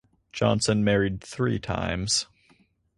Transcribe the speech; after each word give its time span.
Johnson 0.33 0.83
married 0.83 1.21
three 1.23 1.59
times. 1.59 2.25